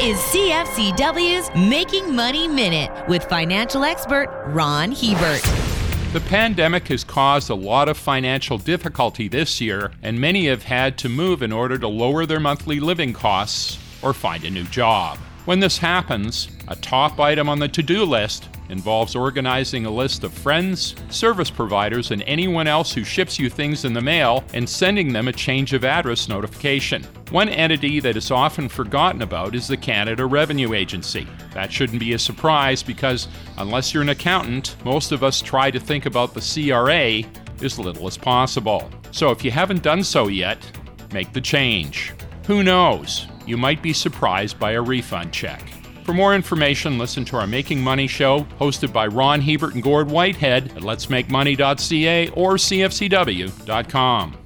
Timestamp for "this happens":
15.60-16.48